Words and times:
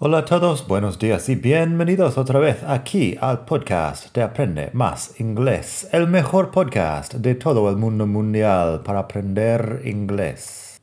Hola 0.00 0.18
a 0.18 0.24
todos, 0.24 0.68
buenos 0.68 1.00
días 1.00 1.28
y 1.28 1.34
bienvenidos 1.34 2.18
otra 2.18 2.38
vez 2.38 2.62
aquí 2.62 3.18
al 3.20 3.44
podcast 3.44 4.14
de 4.14 4.22
Aprende 4.22 4.70
Más 4.72 5.18
Inglés, 5.18 5.88
el 5.90 6.06
mejor 6.06 6.52
podcast 6.52 7.14
de 7.14 7.34
todo 7.34 7.68
el 7.68 7.78
mundo 7.78 8.06
mundial 8.06 8.82
para 8.84 9.00
aprender 9.00 9.82
inglés. 9.84 10.80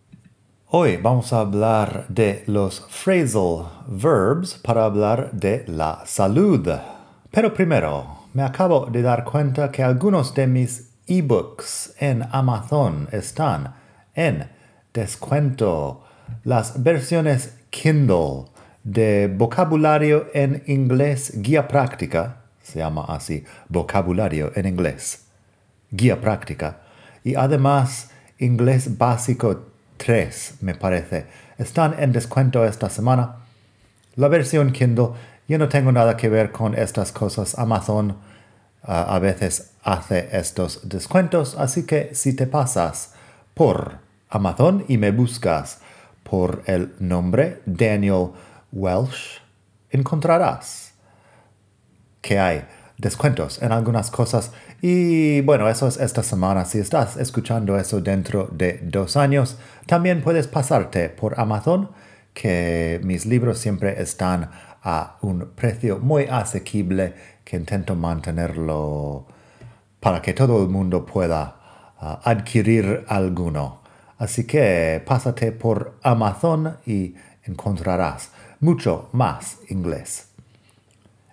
Hoy 0.68 0.98
vamos 0.98 1.32
a 1.32 1.40
hablar 1.40 2.06
de 2.10 2.44
los 2.48 2.82
phrasal 2.90 3.68
verbs 3.88 4.56
para 4.56 4.84
hablar 4.84 5.32
de 5.32 5.64
la 5.66 6.02
salud. 6.06 6.68
Pero 7.32 7.54
primero, 7.54 8.26
me 8.34 8.44
acabo 8.44 8.88
de 8.88 9.02
dar 9.02 9.24
cuenta 9.24 9.72
que 9.72 9.82
algunos 9.82 10.36
de 10.36 10.46
mis 10.48 10.90
ebooks 11.08 11.96
en 12.00 12.28
Amazon 12.34 13.08
están 13.14 13.76
en 14.14 14.50
descuento. 14.94 16.04
Las 16.44 16.84
versiones 16.84 17.58
Kindle 17.70 18.55
de 18.86 19.34
vocabulario 19.36 20.28
en 20.34 20.64
inglés 20.68 21.34
guía 21.42 21.68
práctica, 21.68 22.38
se 22.62 22.80
llama 22.80 23.04
así, 23.10 23.44
vocabulario 23.68 24.52
en 24.56 24.68
inglés, 24.68 25.26
guía 25.92 26.22
práctica, 26.22 26.82
y 27.24 27.36
además 27.36 28.12
inglés 28.38 28.98
básico 28.98 29.66
3, 29.98 30.56
me 30.62 30.76
parece. 30.76 31.26
Están 31.58 31.96
en 31.98 32.12
descuento 32.12 32.64
esta 32.64 32.90
semana. 32.90 33.38
La 34.16 34.28
versión 34.28 34.72
Kindle, 34.72 35.10
yo 35.48 35.58
no 35.58 35.68
tengo 35.68 35.92
nada 35.92 36.16
que 36.16 36.30
ver 36.30 36.52
con 36.52 36.76
estas 36.76 37.12
cosas. 37.12 37.58
Amazon 37.58 38.18
ah, 38.84 39.16
a 39.16 39.20
veces 39.20 39.72
hace 39.84 40.30
estos 40.32 40.88
descuentos, 40.88 41.56
así 41.58 41.86
que 41.86 42.14
si 42.14 42.36
te 42.36 42.46
pasas 42.46 43.14
por 43.56 44.00
Amazon 44.30 44.86
y 44.88 44.98
me 44.98 45.12
buscas 45.12 45.80
por 46.24 46.62
el 46.68 46.94
nombre 47.00 47.62
Daniel 47.66 48.32
Welsh, 48.76 49.40
encontrarás 49.90 50.94
que 52.22 52.38
hay 52.38 52.66
descuentos 52.98 53.62
en 53.62 53.72
algunas 53.72 54.12
cosas. 54.12 54.52
Y 54.82 55.42
bueno, 55.42 55.70
eso 55.70 55.88
es 55.88 55.98
esta 55.98 56.24
semana. 56.24 56.66
Si 56.66 56.80
estás 56.80 57.18
escuchando 57.18 57.78
eso 57.78 58.02
dentro 58.02 58.50
de 58.52 58.80
dos 58.84 59.18
años, 59.18 59.58
también 59.86 60.22
puedes 60.22 60.48
pasarte 60.48 61.10
por 61.10 61.40
Amazon, 61.40 61.90
que 62.34 63.00
mis 63.04 63.26
libros 63.26 63.58
siempre 63.60 64.02
están 64.02 64.52
a 64.84 65.18
un 65.22 65.52
precio 65.56 66.00
muy 66.00 66.26
asequible 66.26 67.14
que 67.44 67.56
intento 67.56 67.96
mantenerlo 67.96 69.26
para 70.00 70.22
que 70.22 70.34
todo 70.34 70.62
el 70.62 70.70
mundo 70.70 71.06
pueda 71.06 71.56
ah, 72.00 72.20
adquirir 72.24 73.06
alguno. 73.08 73.82
Así 74.18 74.46
que 74.46 75.02
pásate 75.06 75.52
por 75.52 75.98
Amazon 76.04 76.78
y 76.86 77.16
encontrarás 77.44 78.32
mucho 78.60 79.10
más 79.12 79.60
inglés. 79.70 80.30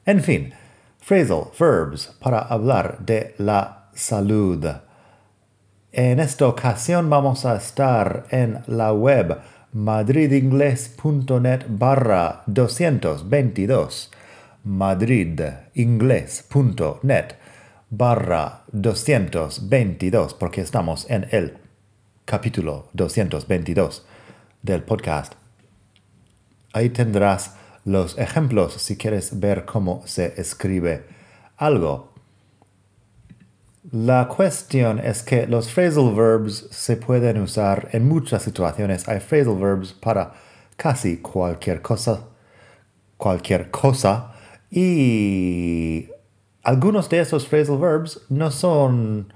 En 0.04 0.20
fin, 0.20 0.52
phrasal 0.98 1.44
verbs 1.58 2.14
para 2.20 2.40
hablar 2.40 2.98
de 3.00 3.34
la 3.38 3.88
salud. 3.94 4.66
En 5.92 6.20
esta 6.20 6.48
ocasión 6.48 7.08
vamos 7.10 7.44
a 7.44 7.56
estar 7.56 8.24
en 8.30 8.62
la 8.66 8.92
web 8.92 9.38
madridingles.net 9.72 11.66
barra 11.68 12.42
222 12.46 14.10
madridingles.net 14.64 17.34
barra 17.90 18.62
222 18.72 20.34
porque 20.34 20.60
estamos 20.60 21.08
en 21.10 21.26
el 21.30 21.58
capítulo 22.24 22.88
222 22.92 24.06
del 24.62 24.82
podcast 24.82 25.41
Ahí 26.72 26.90
tendrás 26.90 27.54
los 27.84 28.16
ejemplos 28.18 28.74
si 28.74 28.96
quieres 28.96 29.40
ver 29.40 29.64
cómo 29.64 30.02
se 30.06 30.40
escribe 30.40 31.04
algo. 31.56 32.12
La 33.90 34.28
cuestión 34.28 35.00
es 35.00 35.22
que 35.22 35.46
los 35.46 35.68
phrasal 35.68 36.14
verbs 36.14 36.68
se 36.70 36.96
pueden 36.96 37.42
usar 37.42 37.88
en 37.92 38.08
muchas 38.08 38.42
situaciones. 38.42 39.08
Hay 39.08 39.20
phrasal 39.20 39.58
verbs 39.58 39.92
para 39.92 40.34
casi 40.76 41.18
cualquier 41.18 41.82
cosa, 41.82 42.28
cualquier 43.16 43.70
cosa. 43.70 44.32
Y 44.70 46.08
algunos 46.62 47.10
de 47.10 47.20
esos 47.20 47.48
phrasal 47.48 47.78
verbs 47.78 48.22
no 48.28 48.50
son 48.50 49.32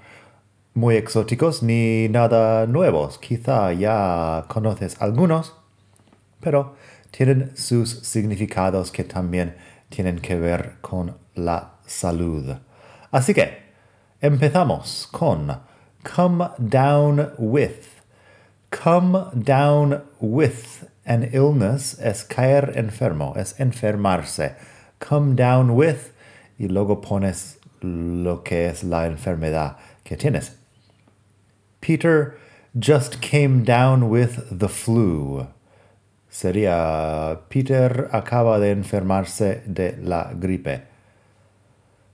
muy 0.75 0.95
exóticos 0.95 1.63
ni 1.63 2.09
nada 2.09 2.67
nuevos. 2.67 3.19
Quizá 3.19 3.73
ya 3.73 4.45
conoces 4.49 4.97
algunos, 5.01 5.55
pero 6.41 6.77
tienen 7.16 7.56
sus 7.56 8.00
significados 8.03 8.91
que 8.91 9.03
también 9.03 9.56
tienen 9.88 10.19
que 10.19 10.34
ver 10.34 10.77
con 10.82 11.16
la 11.34 11.77
salud. 11.87 12.56
Así 13.10 13.32
que 13.32 13.56
empezamos 14.21 15.09
con 15.10 15.60
come 16.03 16.50
down 16.59 17.31
with. 17.38 18.03
Come 18.71 19.31
down 19.34 20.03
with 20.21 20.84
an 21.06 21.31
illness 21.32 21.99
es 21.99 22.22
caer 22.22 22.76
enfermo, 22.76 23.34
es 23.34 23.59
enfermarse. 23.59 24.55
Come 24.99 25.37
down 25.37 25.71
with 25.71 26.12
y 26.59 26.69
luego 26.69 27.00
pones 27.00 27.59
lo 27.81 28.43
que 28.43 28.66
es 28.66 28.84
la 28.84 29.06
enfermedad 29.06 29.76
que 30.05 30.19
tienes. 30.19 30.50
Peter 31.81 32.37
just 32.78 33.22
came 33.22 33.65
down 33.65 34.10
with 34.10 34.50
the 34.50 34.69
flu 34.69 35.47
sería 36.37 37.41
Peter 37.49 38.11
acaba 38.13 38.59
de 38.59 38.71
enfermarse 38.71 39.63
de 39.65 39.97
la 40.03 40.35
gripe. 40.35 40.83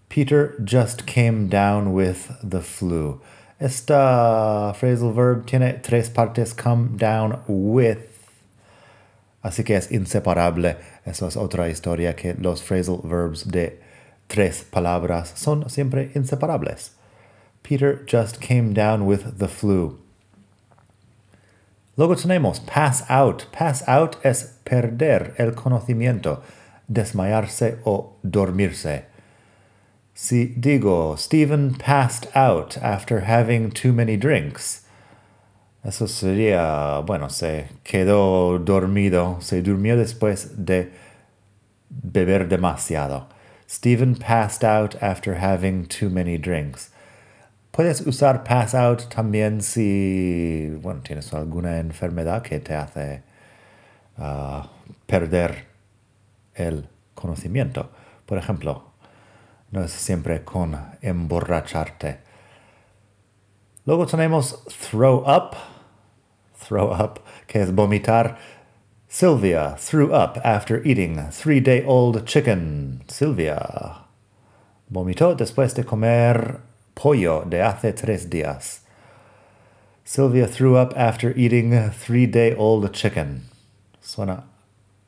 Peter 0.08 0.54
just 0.64 1.06
came 1.06 1.48
down 1.48 1.92
with 1.92 2.30
the 2.40 2.60
flu. 2.60 3.20
Esta 3.58 4.72
phrasal 4.78 5.12
verb 5.12 5.46
tiene 5.46 5.82
tres 5.82 6.08
partes, 6.08 6.54
come 6.54 6.96
down 6.96 7.42
with. 7.48 7.98
Así 9.42 9.64
que 9.64 9.74
es 9.74 9.90
inseparable. 9.90 10.76
Eso 11.04 11.26
es 11.26 11.36
otra 11.36 11.68
historia 11.68 12.14
que 12.14 12.34
los 12.34 12.62
phrasal 12.62 13.00
verbs 13.02 13.50
de 13.50 13.80
tres 14.28 14.62
palabras 14.62 15.32
son 15.34 15.68
siempre 15.68 16.12
inseparables. 16.14 16.92
Peter 17.64 18.04
just 18.06 18.40
came 18.40 18.72
down 18.72 19.04
with 19.04 19.38
the 19.38 19.48
flu. 19.48 20.01
Luego 21.96 22.14
tenemos 22.16 22.60
pass 22.66 23.04
out. 23.08 23.46
Pass 23.52 23.82
out 23.86 24.16
es 24.24 24.58
perder 24.64 25.34
el 25.38 25.52
conocimiento, 25.52 26.42
desmayarse 26.90 27.78
o 27.84 28.16
dormirse. 28.24 29.04
Si 30.14 30.54
digo, 30.58 31.16
Stephen 31.18 31.74
passed 31.74 32.26
out 32.34 32.76
after 32.78 33.20
having 33.20 33.70
too 33.70 33.92
many 33.92 34.16
drinks, 34.16 34.82
eso 35.84 36.06
sería, 36.06 37.04
bueno, 37.04 37.28
se 37.28 37.68
quedó 37.82 38.58
dormido, 38.58 39.42
se 39.42 39.62
durmió 39.62 39.96
después 39.96 40.64
de 40.64 40.92
beber 41.90 42.48
demasiado. 42.48 43.26
Stephen 43.66 44.14
passed 44.14 44.62
out 44.62 44.94
after 45.02 45.36
having 45.36 45.86
too 45.86 46.08
many 46.08 46.38
drinks. 46.38 46.90
Puedes 47.72 48.02
usar 48.02 48.44
pass 48.44 48.74
out 48.74 49.08
también 49.08 49.62
si 49.62 50.68
bueno, 50.82 51.00
tienes 51.00 51.32
alguna 51.32 51.78
enfermedad 51.78 52.42
que 52.42 52.60
te 52.60 52.74
hace 52.74 53.22
ah, 54.18 54.68
perder 55.06 55.68
el 56.54 56.86
conocimiento. 57.14 57.90
Por 58.26 58.36
ejemplo, 58.36 58.92
no 59.70 59.82
es 59.82 59.90
siempre 59.90 60.44
con 60.44 60.76
emborracharte. 61.00 62.18
Luego 63.86 64.06
tenemos 64.06 64.62
throw 64.90 65.24
up, 65.26 65.56
throw 66.68 66.92
up, 66.92 67.22
que 67.46 67.62
es 67.62 67.74
vomitar. 67.74 68.36
Sylvia 69.08 69.76
threw 69.78 70.14
up 70.14 70.38
after 70.44 70.86
eating 70.86 71.18
three-day-old 71.30 72.26
chicken. 72.26 73.02
Sylvia 73.08 74.04
vomitó 74.90 75.34
después 75.34 75.74
de 75.74 75.84
comer 75.84 76.71
pollo 76.94 77.44
de 77.44 77.62
hace 77.62 77.92
tres 77.92 78.28
días. 78.28 78.80
Sylvia 80.04 80.46
threw 80.46 80.76
up 80.76 80.92
after 80.96 81.32
eating 81.36 81.90
three-day-old 81.90 82.92
chicken. 82.92 83.44
Suena 84.02 84.44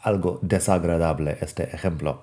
algo 0.04 0.38
desagradable 0.42 1.36
este 1.40 1.64
ejemplo. 1.74 2.20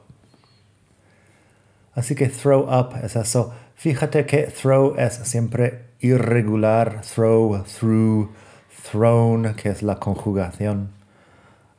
Así 1.96 2.16
que 2.16 2.30
throw 2.30 2.64
up 2.70 2.96
es 3.04 3.16
eso. 3.16 3.54
Fíjate 3.76 4.26
que 4.26 4.48
throw 4.48 4.96
es 4.98 5.16
siempre 5.28 5.86
irregular, 6.00 7.02
throw, 7.04 7.64
through, 7.64 8.30
thrown, 8.84 9.54
que 9.56 9.70
es 9.70 9.84
la 9.84 9.96
conjugación. 9.96 10.94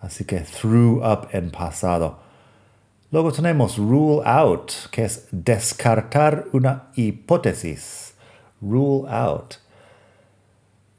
Así 0.02 0.24
que 0.24 0.40
threw 0.40 1.00
up 1.02 1.28
en 1.32 1.50
pasado. 1.50 2.21
Luego 3.12 3.30
tenemos 3.30 3.76
rule 3.76 4.22
out, 4.24 4.88
que 4.90 5.04
es 5.04 5.28
descartar 5.30 6.46
una 6.54 6.84
hipótesis. 6.96 8.14
Rule 8.62 9.06
out. 9.06 9.58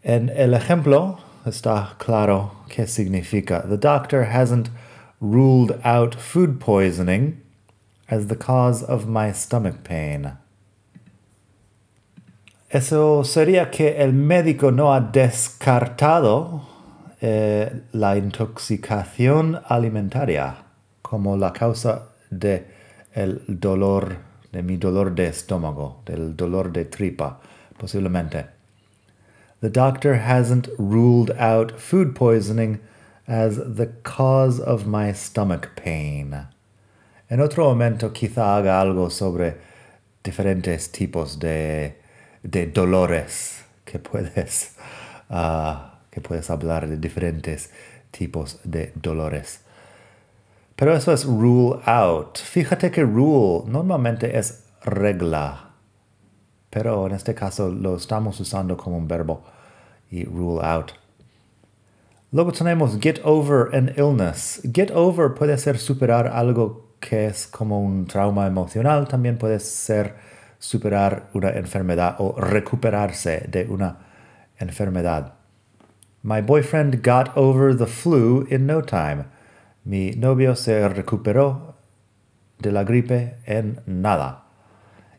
En 0.04 0.30
el 0.30 0.54
ejemplo 0.54 1.18
está 1.44 1.96
claro 1.98 2.52
qué 2.70 2.86
significa. 2.86 3.64
The 3.68 3.78
doctor 3.78 4.26
hasn't 4.26 4.70
ruled 5.20 5.80
out 5.84 6.14
food 6.14 6.60
poisoning 6.60 7.42
as 8.08 8.28
the 8.28 8.36
cause 8.36 8.84
of 8.84 9.08
my 9.08 9.34
stomach 9.34 9.84
pain. 9.84 10.38
Eso 12.70 13.24
sería 13.24 13.72
que 13.72 13.98
el 13.98 14.14
médico 14.14 14.70
no 14.70 14.94
ha 14.94 15.02
descartado 15.02 16.62
eh, 17.22 17.82
la 17.92 18.18
intoxicación 18.18 19.60
alimentaria 19.68 20.64
como 21.04 21.38
la 21.38 21.54
causa 21.54 22.10
de 22.32 22.66
el 23.14 23.44
dolor, 23.48 24.18
de 24.52 24.64
mi 24.64 24.78
dolor 24.78 25.14
de 25.14 25.28
estómago, 25.28 26.02
del 26.06 26.36
dolor 26.36 26.72
de 26.72 26.86
tripa, 26.86 27.40
posiblemente. 27.78 28.48
The 29.62 29.70
doctor 29.70 30.16
hasn't 30.16 30.68
ruled 30.78 31.32
out 31.38 31.80
food 31.80 32.16
poisoning 32.16 32.80
as 33.28 33.56
the 33.58 33.88
cause 34.04 34.60
of 34.60 34.86
my 34.86 35.14
stomach 35.14 35.76
pain. 35.76 36.48
En 37.30 37.40
otro 37.40 37.66
momento 37.66 38.12
quizá 38.12 38.58
haga 38.58 38.82
algo 38.82 39.10
sobre 39.10 39.58
diferentes 40.24 40.92
tipos 40.92 41.40
de, 41.40 41.98
de 42.44 42.68
dolores 42.68 43.64
que 43.86 44.00
puedes, 44.00 44.76
uh, 45.30 46.00
que 46.12 46.22
puedes 46.22 46.50
hablar 46.50 46.88
de 46.88 46.98
diferentes 46.98 47.70
tipos 48.12 48.60
de 48.64 48.92
dolores. 48.96 49.62
Pero 50.76 50.96
eso 50.96 51.14
es 51.14 51.26
rule 51.26 51.80
out. 51.86 52.38
Fíjate 52.38 52.92
que 52.92 53.04
rule 53.04 53.64
normalmente 53.68 54.38
es 54.38 54.66
regla, 54.84 55.72
pero 56.70 57.08
en 57.08 57.14
este 57.14 57.36
caso 57.36 57.70
lo 57.70 57.96
estamos 57.96 58.40
usando 58.40 58.76
como 58.76 58.98
un 58.98 59.08
verbo 59.08 59.44
y 60.10 60.26
rule 60.26 60.66
out. 60.66 60.92
Luego 62.32 62.52
tenemos 62.52 62.98
get 63.00 63.22
over 63.24 63.70
an 63.76 63.94
illness. 63.96 64.60
Get 64.74 64.90
over 64.92 65.36
puede 65.36 65.58
ser 65.58 65.78
superar 65.78 66.28
algo 66.28 66.96
que 67.00 67.28
es 67.28 67.46
como 67.46 67.80
un 67.82 68.08
trauma 68.08 68.48
emocional, 68.48 69.08
también 69.08 69.38
puede 69.38 69.60
ser 69.60 70.16
superar 70.58 71.30
una 71.34 71.50
enfermedad 71.50 72.16
o 72.20 72.34
recuperarse 72.40 73.46
de 73.50 73.68
una 73.70 73.98
enfermedad. 74.58 75.34
My 76.24 76.42
boyfriend 76.42 77.04
got 77.04 77.36
over 77.36 77.78
the 77.78 77.86
flu 77.86 78.48
in 78.50 78.66
no 78.66 78.82
time. 78.82 79.26
Mi 79.86 80.12
novio 80.12 80.56
se 80.56 80.88
recuperó 80.88 81.76
de 82.60 82.72
la 82.72 82.86
gripe 82.86 83.36
en 83.46 83.82
nada. 83.86 84.46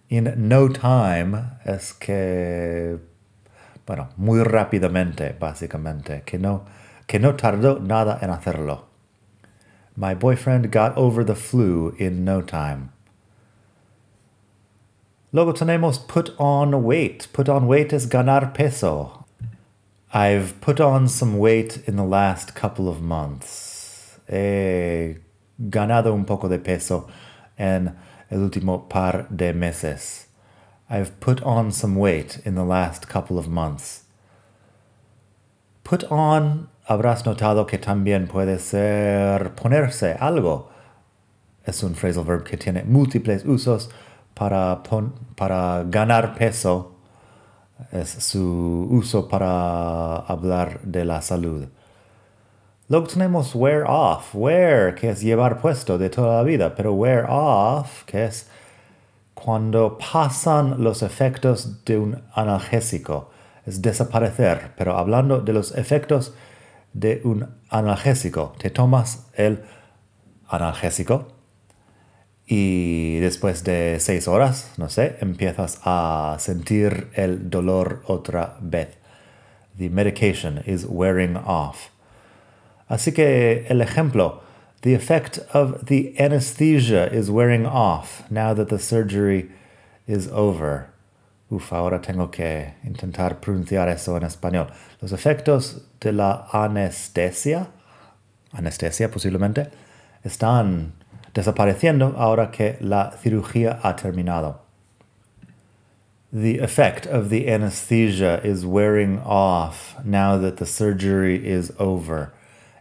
In 0.08 0.32
no 0.48 0.70
time 0.70 1.58
es 1.66 1.92
que, 1.92 2.98
bueno, 3.86 4.08
muy 4.16 4.42
rápidamente, 4.42 5.36
básicamente, 5.38 6.22
que 6.24 6.38
no, 6.38 6.64
que 7.06 7.18
no 7.18 7.34
tardó 7.34 7.78
nada 7.78 8.18
en 8.22 8.30
hacerlo. 8.30 8.86
My 9.96 10.14
boyfriend 10.14 10.72
got 10.72 10.96
over 10.96 11.26
the 11.26 11.34
flu 11.34 11.94
in 11.98 12.24
no 12.24 12.40
time. 12.40 12.88
Luego 15.30 15.52
tenemos 15.52 15.98
put 15.98 16.34
on 16.38 16.84
weight. 16.84 17.28
Put 17.34 17.50
on 17.50 17.66
weight 17.66 17.92
es 17.92 18.06
ganar 18.06 18.54
peso. 18.54 19.26
I've 20.14 20.58
put 20.62 20.80
on 20.80 21.06
some 21.08 21.36
weight 21.38 21.86
in 21.86 21.96
the 21.96 22.04
last 22.04 22.54
couple 22.54 22.88
of 22.88 23.02
months 23.02 23.73
he 24.28 25.20
ganado 25.58 26.14
un 26.14 26.24
poco 26.24 26.48
de 26.48 26.58
peso 26.58 27.06
en 27.56 27.94
el 28.30 28.40
último 28.40 28.88
par 28.88 29.28
de 29.30 29.52
meses. 29.52 30.28
I've 30.88 31.18
put 31.20 31.42
on 31.42 31.72
some 31.72 31.96
weight 31.96 32.40
in 32.44 32.54
the 32.54 32.64
last 32.64 33.08
couple 33.08 33.38
of 33.38 33.48
months. 33.48 34.04
Put 35.82 36.04
on, 36.10 36.68
habrás 36.88 37.24
notado 37.24 37.66
que 37.66 37.78
también 37.78 38.26
puede 38.26 38.58
ser 38.58 39.54
ponerse 39.54 40.16
algo. 40.20 40.70
Es 41.64 41.82
un 41.82 41.94
phrasal 41.94 42.24
verb 42.24 42.44
que 42.44 42.56
tiene 42.56 42.84
múltiples 42.84 43.44
usos 43.44 43.90
para, 44.34 44.82
para 45.36 45.84
ganar 45.84 46.34
peso. 46.34 46.92
Es 47.90 48.10
su 48.10 48.86
uso 48.90 49.28
para 49.28 50.18
hablar 50.18 50.80
de 50.82 51.04
la 51.04 51.22
salud. 51.22 51.68
Luego 52.88 53.06
tenemos 53.06 53.54
wear 53.54 53.84
off. 53.86 54.34
Wear, 54.34 54.94
que 54.94 55.10
es 55.10 55.22
llevar 55.22 55.60
puesto 55.60 55.96
de 55.96 56.10
toda 56.10 56.36
la 56.36 56.42
vida, 56.42 56.74
pero 56.74 56.92
wear 56.92 57.26
off, 57.28 58.04
que 58.04 58.24
es 58.24 58.48
cuando 59.32 59.98
pasan 59.98 60.82
los 60.82 61.02
efectos 61.02 61.84
de 61.84 61.98
un 61.98 62.22
analgésico. 62.34 63.30
Es 63.66 63.80
desaparecer, 63.80 64.72
pero 64.76 64.98
hablando 64.98 65.40
de 65.40 65.52
los 65.52 65.74
efectos 65.76 66.34
de 66.92 67.20
un 67.24 67.48
analgésico, 67.70 68.54
te 68.58 68.70
tomas 68.70 69.26
el 69.34 69.64
analgésico 70.48 71.28
y 72.46 73.18
después 73.20 73.64
de 73.64 73.96
seis 74.00 74.28
horas, 74.28 74.72
no 74.76 74.90
sé, 74.90 75.16
empiezas 75.20 75.80
a 75.84 76.36
sentir 76.38 77.08
el 77.14 77.48
dolor 77.48 78.02
otra 78.06 78.56
vez. 78.60 78.98
The 79.78 79.88
medication 79.88 80.62
is 80.66 80.86
wearing 80.88 81.36
off. 81.36 81.93
Así 82.94 83.12
que 83.12 83.66
el 83.68 83.80
ejemplo, 83.80 84.40
the 84.82 84.94
effect 84.94 85.40
of 85.52 85.86
the 85.86 86.14
anesthesia 86.16 87.12
is 87.12 87.28
wearing 87.28 87.66
off 87.66 88.22
now 88.30 88.54
that 88.54 88.68
the 88.68 88.78
surgery 88.78 89.50
is 90.06 90.28
over. 90.28 90.86
Uf, 91.50 91.72
ahora 91.72 91.98
tengo 92.00 92.28
que 92.30 92.74
intentar 92.86 93.40
pronunciar 93.40 93.88
eso 93.88 94.14
en 94.14 94.22
español. 94.22 94.72
Los 95.02 95.10
efectos 95.10 95.80
de 95.98 96.12
la 96.12 96.46
anestesia, 96.52 97.66
anestesia 98.52 99.10
posiblemente, 99.10 99.72
están 100.24 100.92
desapareciendo 101.34 102.14
ahora 102.16 102.52
que 102.52 102.76
la 102.80 103.10
cirugía 103.20 103.80
ha 103.82 103.96
terminado. 103.96 104.60
The 106.32 106.60
effect 106.60 107.06
of 107.06 107.28
the 107.28 107.48
anesthesia 107.48 108.40
is 108.44 108.64
wearing 108.64 109.18
off 109.18 109.96
now 110.04 110.38
that 110.38 110.58
the 110.58 110.66
surgery 110.66 111.44
is 111.44 111.72
over. 111.80 112.32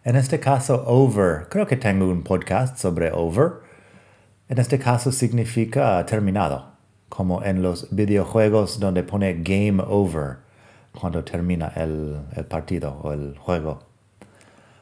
En 0.06 0.18
este 0.18 0.38
caso, 0.38 0.84
over, 0.86 1.48
creo 1.50 1.66
que 1.66 1.78
tengo 1.78 2.10
un 2.10 2.24
podcast 2.24 2.78
sobre 2.78 3.10
over. 3.14 3.62
En 4.50 4.60
este 4.60 4.78
caso 4.78 5.14
significa 5.14 6.06
terminado, 6.06 6.74
como 7.08 7.42
en 7.42 7.62
los 7.62 7.88
videojuegos 7.90 8.82
donde 8.82 9.04
pone 9.04 9.34
game 9.36 9.82
over 9.82 10.40
cuando 11.00 11.24
termina 11.24 11.72
el, 11.78 12.20
el 12.36 12.44
partido 12.44 13.00
o 13.02 13.14
el 13.14 13.38
juego. 13.38 13.80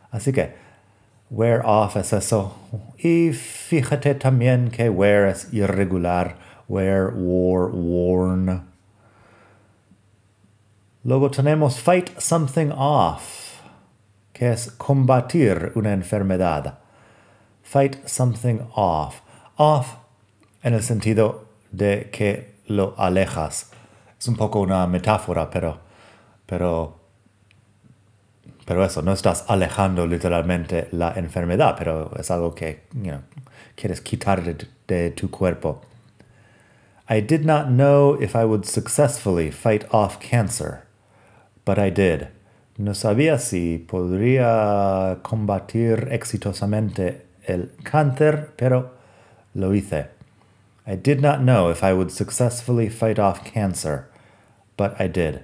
Así 0.09 0.33
que, 0.33 0.55
wear 1.29 1.61
off 1.65 1.97
es 1.97 2.13
eso. 2.13 2.55
Y 2.97 3.31
fíjate 3.33 4.15
también 4.15 4.71
que 4.71 4.89
wear 4.89 5.27
es 5.27 5.53
irregular. 5.53 6.35
Wear, 6.67 7.13
wore, 7.13 7.71
worn. 7.71 8.63
Luego 11.03 11.29
tenemos 11.29 11.79
fight 11.79 12.09
something 12.19 12.71
off 12.71 13.40
que 14.41 14.51
es 14.51 14.71
combatir 14.71 15.71
una 15.75 15.93
enfermedad. 15.93 16.79
Fight 17.61 18.07
something 18.07 18.57
off. 18.73 19.21
Off 19.57 19.97
en 20.63 20.73
el 20.73 20.81
sentido 20.81 21.45
de 21.69 22.09
que 22.11 22.55
lo 22.65 22.95
alejas. 22.97 23.69
Es 24.19 24.27
un 24.27 24.35
poco 24.35 24.61
una 24.61 24.87
metáfora, 24.87 25.47
pero, 25.47 25.77
pero, 26.47 26.97
pero 28.65 28.83
eso, 28.83 29.03
no 29.03 29.13
estás 29.13 29.45
alejando 29.47 30.07
literalmente 30.07 30.87
la 30.91 31.13
enfermedad, 31.17 31.75
pero 31.77 32.11
es 32.17 32.31
algo 32.31 32.55
que 32.55 32.87
quieres 33.75 34.01
quitar 34.01 34.41
de 34.41 35.11
tu 35.11 35.29
cuerpo. 35.29 35.81
I 37.07 37.21
did 37.21 37.45
not 37.45 37.67
know 37.67 38.17
if 38.19 38.33
I 38.33 38.43
would 38.43 38.65
successfully 38.65 39.51
fight 39.51 39.85
off 39.91 40.17
cancer, 40.19 40.87
but 41.63 41.77
I 41.77 41.91
did. 41.91 42.40
No 42.77 42.93
sabía 42.95 43.37
si 43.37 43.77
podría 43.77 45.19
combatir 45.21 46.07
exitosamente 46.11 47.25
el 47.45 47.71
cáncer, 47.83 48.51
pero 48.55 48.93
lo 49.53 49.73
hice. 49.73 50.07
I 50.87 50.95
did 50.95 51.19
not 51.19 51.41
know 51.41 51.69
if 51.69 51.83
I 51.83 51.93
would 51.93 52.11
successfully 52.11 52.89
fight 52.89 53.19
off 53.19 53.43
cancer, 53.43 54.07
but 54.77 54.99
I 54.99 55.07
did. 55.07 55.41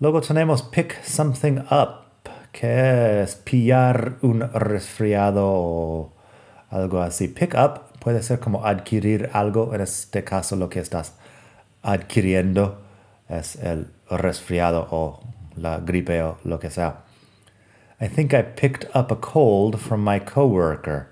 Luego 0.00 0.20
tenemos 0.20 0.62
pick 0.62 1.02
something 1.04 1.60
up, 1.70 2.04
que 2.52 3.22
es 3.22 3.36
pillar 3.36 4.18
un 4.22 4.40
resfriado 4.52 5.46
o 5.46 6.12
algo 6.70 7.00
así. 7.00 7.28
Pick 7.28 7.54
up 7.54 7.98
puede 8.00 8.22
ser 8.22 8.40
como 8.40 8.66
adquirir 8.66 9.30
algo, 9.32 9.72
en 9.74 9.80
este 9.80 10.24
caso 10.24 10.56
lo 10.56 10.68
que 10.68 10.80
estás 10.80 11.14
adquiriendo 11.82 12.85
es 13.28 13.56
el 13.56 13.88
resfriado 14.10 14.86
o 14.90 15.20
la 15.56 15.78
gripe 15.80 16.22
o 16.22 16.38
lo 16.44 16.58
que 16.58 16.70
sea. 16.70 17.02
I 18.00 18.08
think 18.08 18.34
I 18.34 18.42
picked 18.42 18.86
up 18.94 19.10
a 19.10 19.16
cold 19.16 19.80
from 19.80 20.04
my 20.04 20.18
coworker. 20.18 21.08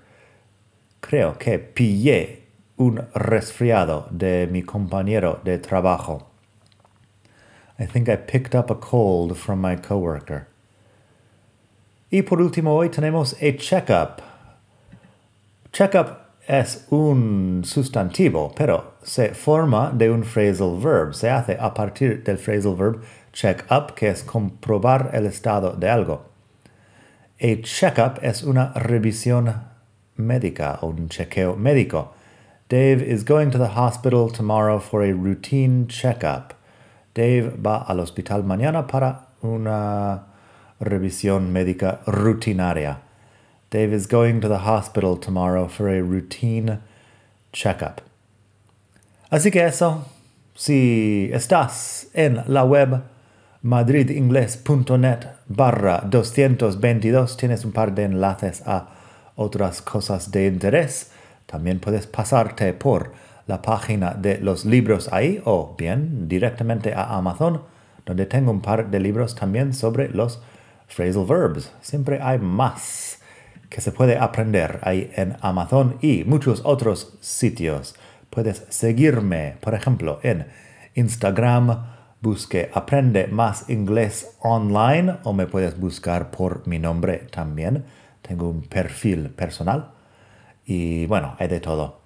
Creo 1.01 1.37
que 1.39 1.57
pillé 1.57 2.43
un 2.77 3.07
resfriado 3.15 4.07
de 4.11 4.47
mi 4.47 4.61
compañero 4.61 5.43
de 5.43 5.57
trabajo. 5.57 6.27
I 7.79 7.85
think 7.85 8.07
I 8.07 8.15
picked 8.15 8.55
up 8.55 8.69
a 8.69 8.75
cold 8.75 9.37
from 9.37 9.61
my 9.61 9.75
coworker. 9.75 10.47
Y 12.11 12.21
por 12.21 12.39
último, 12.39 12.75
hoy 12.75 12.89
tenemos 12.89 13.33
a 13.41 13.57
checkup. 13.57 14.21
Checkup 15.71 16.24
es 16.47 16.85
un 16.89 17.63
sustantivo, 17.65 18.53
pero 18.55 18.93
se 19.03 19.33
forma 19.33 19.91
de 19.91 20.09
un 20.11 20.23
phrasal 20.23 20.77
verb. 20.79 21.13
Se 21.13 21.29
hace 21.29 21.57
a 21.59 21.73
partir 21.73 22.23
del 22.23 22.37
phrasal 22.37 22.75
verb 22.75 23.01
check 23.33 23.65
up, 23.69 23.95
que 23.95 24.09
es 24.09 24.23
comprobar 24.23 25.09
el 25.13 25.25
estado 25.25 25.73
de 25.73 25.89
algo. 25.89 26.25
A 27.41 27.61
checkup 27.61 28.19
es 28.23 28.43
una 28.43 28.71
revisión 28.73 29.53
médica 30.15 30.79
o 30.81 30.87
un 30.87 31.09
chequeo 31.09 31.57
médico. 31.57 32.13
Dave 32.69 33.01
is 33.01 33.23
going 33.23 33.51
to 33.51 33.57
the 33.57 33.75
hospital 33.75 34.29
tomorrow 34.29 34.79
for 34.79 35.03
a 35.03 35.13
routine 35.13 35.87
checkup. 35.87 36.53
Dave 37.13 37.57
va 37.61 37.85
al 37.87 37.99
hospital 37.99 38.43
mañana 38.43 38.87
para 38.87 39.27
una 39.41 40.23
revisión 40.79 41.51
médica 41.51 41.99
rutinaria. 42.07 43.04
Dave 43.75 43.93
is 43.93 44.07
going 44.07 44.39
to 44.39 44.47
the 44.47 44.59
hospital 44.59 45.17
tomorrow 45.17 45.67
for 45.67 45.89
a 45.89 46.01
routine 46.01 46.79
checkup. 47.51 47.99
Así 49.29 49.51
que 49.51 49.65
eso, 49.65 50.05
si 50.55 51.29
estás 51.33 52.07
en 52.13 52.41
la 52.47 52.63
web 52.63 53.03
madridingles.net 53.61 55.27
barra 55.49 56.07
222 56.09 57.35
tienes 57.35 57.65
un 57.65 57.73
par 57.73 57.93
de 57.93 58.05
enlaces 58.05 58.63
a 58.65 58.87
otras 59.35 59.81
cosas 59.81 60.31
de 60.31 60.47
interés. 60.47 61.11
También 61.45 61.81
puedes 61.81 62.07
pasarte 62.07 62.71
por 62.71 63.11
la 63.45 63.61
página 63.61 64.13
de 64.13 64.37
los 64.37 64.63
libros 64.63 65.11
ahí 65.11 65.41
o 65.43 65.75
bien 65.77 66.29
directamente 66.29 66.93
a 66.93 67.17
Amazon, 67.17 67.61
donde 68.05 68.25
tengo 68.25 68.51
un 68.51 68.61
par 68.61 68.89
de 68.89 69.01
libros 69.01 69.35
también 69.35 69.73
sobre 69.73 70.07
los 70.07 70.41
phrasal 70.87 71.25
verbs. 71.25 71.73
Siempre 71.81 72.21
hay 72.21 72.39
más 72.39 73.19
que 73.69 73.81
se 73.81 73.91
puede 73.91 74.17
aprender 74.17 74.79
ahí 74.83 75.11
en 75.15 75.37
Amazon 75.41 75.97
y 76.01 76.23
muchos 76.23 76.61
otros 76.63 77.17
sitios. 77.21 77.95
Puedes 78.29 78.65
seguirme, 78.69 79.57
por 79.61 79.73
ejemplo, 79.73 80.19
en 80.23 80.47
Instagram, 80.95 81.85
busque 82.21 82.71
Aprende 82.73 83.27
más 83.27 83.69
inglés 83.69 84.35
online 84.41 85.17
o 85.23 85.33
me 85.33 85.47
puedes 85.47 85.79
buscar 85.79 86.31
por 86.31 86.67
mi 86.67 86.79
nombre 86.79 87.27
también. 87.31 87.85
Tengo 88.21 88.49
un 88.49 88.61
perfil 88.63 89.29
personal 89.29 89.91
y 90.65 91.05
bueno, 91.05 91.35
hay 91.37 91.47
de 91.47 91.59
todo. 91.59 92.01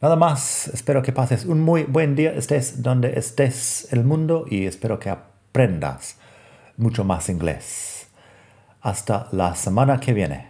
Nada 0.00 0.16
más, 0.16 0.68
espero 0.68 1.02
que 1.02 1.12
pases 1.12 1.44
un 1.44 1.60
muy 1.60 1.82
buen 1.82 2.16
día, 2.16 2.32
estés 2.32 2.82
donde 2.82 3.18
estés 3.18 3.92
el 3.92 4.02
mundo 4.02 4.46
y 4.48 4.64
espero 4.64 4.98
que 4.98 5.10
aprendas 5.10 6.16
mucho 6.78 7.04
más 7.04 7.28
inglés. 7.28 8.08
Hasta 8.80 9.28
la 9.32 9.54
semana 9.54 10.00
que 10.00 10.14
viene. 10.14 10.49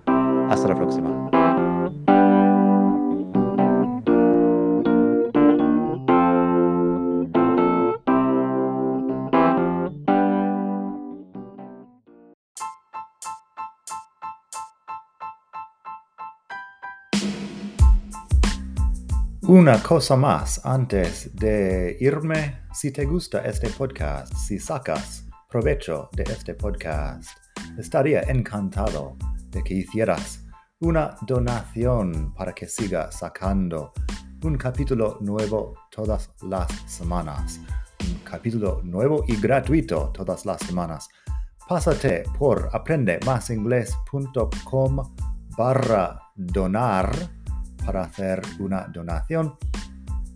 Hasta 0.51 0.67
la 0.67 0.75
próxima. 0.75 1.09
Una 19.47 19.81
cosa 19.81 20.17
más 20.17 20.65
antes 20.65 21.33
de 21.33 21.95
irme, 22.01 22.63
si 22.73 22.91
te 22.91 23.05
gusta 23.05 23.45
este 23.45 23.69
podcast, 23.69 24.33
si 24.33 24.59
sacas 24.59 25.25
provecho 25.49 26.09
de 26.11 26.23
este 26.23 26.55
podcast, 26.55 27.29
estaría 27.77 28.23
encantado 28.23 29.15
de 29.51 29.63
que 29.63 29.73
hicieras 29.75 30.40
una 30.81 31.15
donación 31.21 32.33
para 32.35 32.53
que 32.53 32.67
siga 32.67 33.09
sacando 33.11 33.93
un 34.43 34.57
capítulo 34.57 35.17
nuevo 35.21 35.75
todas 35.91 36.31
las 36.41 36.67
semanas. 36.87 37.61
Un 38.01 38.15
capítulo 38.23 38.81
nuevo 38.83 39.23
y 39.27 39.39
gratuito 39.39 40.09
todas 40.11 40.43
las 40.45 40.59
semanas. 40.61 41.07
Pásate 41.67 42.23
por 42.37 42.69
aprendemasingles.com 42.73 45.15
barra 45.55 46.19
donar 46.35 47.11
para 47.85 48.01
hacer 48.03 48.41
una 48.59 48.87
donación. 48.87 49.55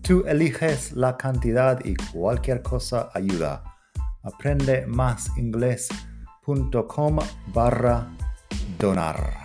Tú 0.01 0.23
eliges 0.27 0.91
la 0.91 1.17
cantidad 1.17 1.83
y 1.83 1.95
cualquier 2.13 2.61
cosa 2.61 3.09
ayuda. 3.13 3.63
Aprende 4.21 4.85
más 4.85 5.35
barra 7.47 8.07
donar. 8.77 9.44